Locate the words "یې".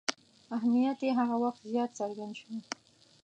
1.05-1.11